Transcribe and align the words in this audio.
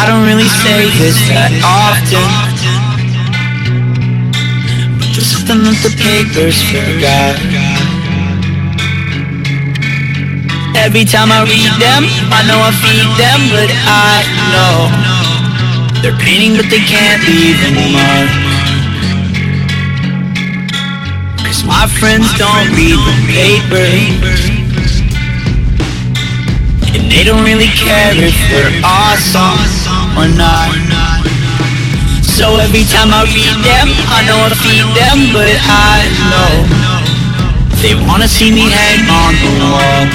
I 0.00 0.06
don't 0.06 0.24
really 0.24 0.48
say 0.48 0.88
this 0.96 1.12
that 1.28 1.52
often. 1.60 2.24
But 4.96 5.12
there's 5.12 5.28
something 5.28 5.60
that 5.60 5.76
the 5.84 5.92
papers 5.92 6.56
forgot. 6.72 7.36
Every 10.72 11.04
time 11.04 11.28
I 11.28 11.44
read 11.44 11.68
them, 11.76 12.08
I 12.32 12.40
know 12.48 12.56
I 12.64 12.72
feed 12.80 13.04
them 13.20 13.40
But 13.52 13.68
I 13.84 14.24
know 14.48 14.88
They're 16.00 16.16
painting 16.16 16.56
but 16.56 16.70
they 16.70 16.80
can't 16.80 17.20
leave 17.28 17.60
a 17.60 17.70
mark 17.92 18.30
Cause 21.44 21.64
my 21.64 21.86
friends 22.00 22.32
don't 22.38 22.72
read 22.72 22.96
the 22.96 23.16
papers 23.28 24.59
they 27.10 27.24
don't 27.26 27.42
really 27.42 27.66
care 27.74 28.14
if 28.14 28.38
we're 28.54 28.70
awesome 28.86 29.58
or 30.14 30.30
not. 30.30 30.70
So 32.22 32.56
every 32.56 32.86
time 32.86 33.10
I 33.10 33.26
read 33.26 33.58
them, 33.66 33.90
I 34.14 34.22
know 34.30 34.38
I 34.46 34.54
feed 34.54 34.86
them, 34.94 35.34
but 35.34 35.50
I 35.66 36.06
know 36.30 36.52
they 37.82 37.98
wanna 38.06 38.28
see 38.28 38.54
me 38.54 38.70
hang 38.70 39.02
on 39.10 39.34
the 39.42 39.52
wall. 39.58 40.06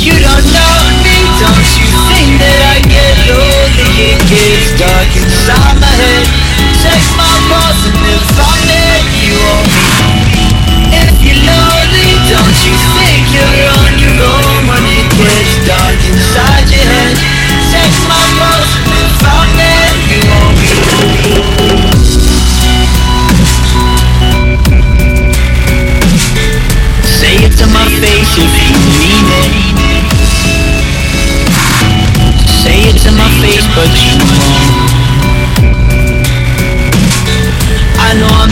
You 0.00 0.16
don't 0.16 0.46
know 0.48 0.78
me, 1.04 1.16
don't 1.36 1.68
you 1.76 1.86
think 2.08 2.40
that 2.40 2.60
I 2.72 2.76
get 2.88 3.14
lonely? 3.28 4.16
It 4.16 4.20
gets 4.32 4.80
dark 4.80 5.12
inside 5.12 5.76
my 5.76 5.92
head. 5.92 6.17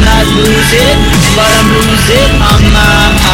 not 0.06 0.26
lose 0.38 0.72
it, 0.72 0.98
but 1.34 1.50
I'm 1.58 1.68
losing 1.74 2.38
my 2.38 2.54
mind. 2.70 3.25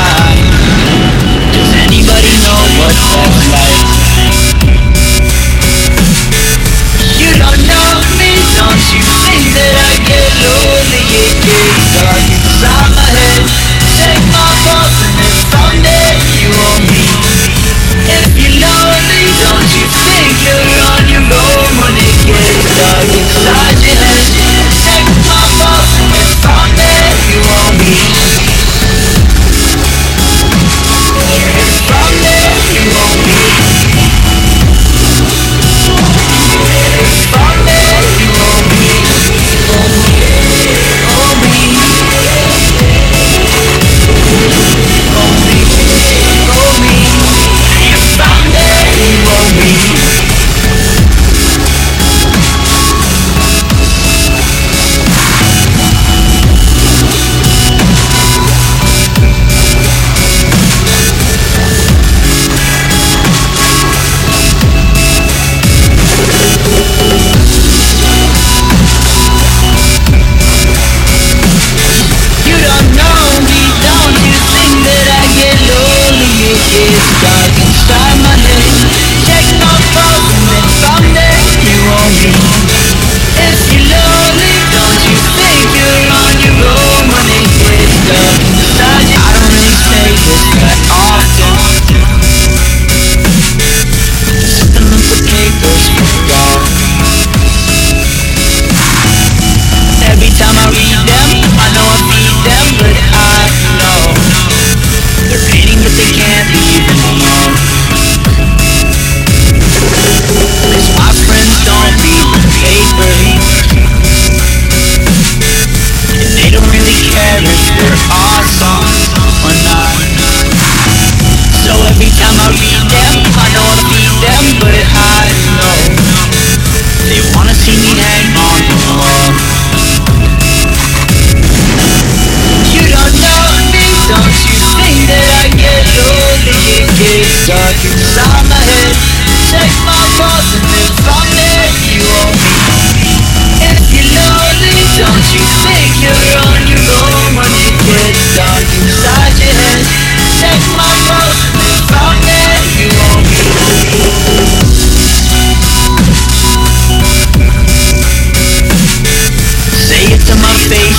happy. 106.43 106.72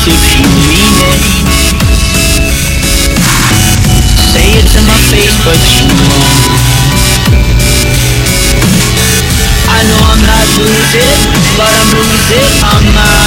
you 0.05 0.11
Say 4.33 4.47
it 4.59 4.67
to 4.73 4.79
my 4.83 4.99
face 5.07 5.37
but 5.45 5.59
you 5.71 5.87
won't. 6.11 6.51
I 9.69 9.79
know 9.87 9.99
I'm 10.11 10.21
not 10.27 10.47
losing, 10.59 11.23
but 11.55 11.71
I'm 11.71 11.89
losing 11.95 12.51
my 12.59 12.75
mind. 12.95 13.22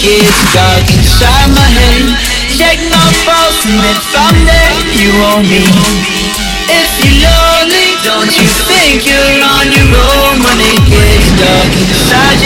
it's 0.00 0.40
dark 0.56 0.88
inside 0.96 1.52
my 1.52 1.68
head 1.68 2.16
Take 2.56 2.80
my 2.88 3.08
false 3.28 3.60
and 3.68 3.76
if 3.92 4.00
I'm 4.16 4.38
there 4.48 4.72
you 4.96 5.12
own 5.36 5.44
me 5.44 5.60
If 6.72 6.88
you're 7.04 7.20
lonely, 7.20 7.88
don't 8.00 8.32
you 8.32 8.46
think 8.68 9.04
you're 9.04 9.40
on 9.44 9.66
your 9.68 9.92
own 9.92 10.40
When 10.40 10.58
it 10.60 10.80
gets 10.88 11.28
dark 11.36 11.72
inside 11.76 11.92
your 11.92 12.16
head? 12.16 12.32